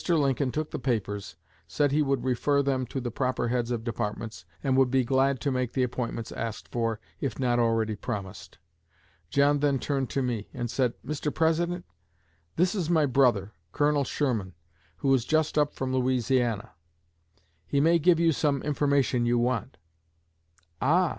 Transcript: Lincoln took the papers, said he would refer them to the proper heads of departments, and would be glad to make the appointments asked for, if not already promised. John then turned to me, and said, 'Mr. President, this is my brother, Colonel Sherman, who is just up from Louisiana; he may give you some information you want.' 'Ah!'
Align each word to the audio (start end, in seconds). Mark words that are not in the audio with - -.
Lincoln 0.09 0.51
took 0.51 0.71
the 0.71 0.79
papers, 0.79 1.35
said 1.67 1.91
he 1.91 2.01
would 2.01 2.23
refer 2.23 2.63
them 2.63 2.87
to 2.87 2.99
the 2.99 3.11
proper 3.11 3.49
heads 3.49 3.69
of 3.69 3.83
departments, 3.83 4.45
and 4.63 4.75
would 4.75 4.89
be 4.89 5.03
glad 5.03 5.39
to 5.41 5.51
make 5.51 5.73
the 5.73 5.83
appointments 5.83 6.31
asked 6.31 6.69
for, 6.69 6.99
if 7.19 7.37
not 7.37 7.59
already 7.59 7.95
promised. 7.95 8.57
John 9.29 9.59
then 9.59 9.77
turned 9.77 10.09
to 10.09 10.23
me, 10.23 10.49
and 10.55 10.71
said, 10.71 10.95
'Mr. 11.05 11.31
President, 11.31 11.85
this 12.55 12.73
is 12.73 12.89
my 12.89 13.05
brother, 13.05 13.51
Colonel 13.73 14.03
Sherman, 14.03 14.55
who 14.97 15.13
is 15.13 15.23
just 15.23 15.55
up 15.55 15.71
from 15.75 15.93
Louisiana; 15.93 16.71
he 17.67 17.79
may 17.79 17.99
give 17.99 18.19
you 18.19 18.31
some 18.31 18.63
information 18.63 19.27
you 19.27 19.37
want.' 19.37 19.77
'Ah!' 20.81 21.09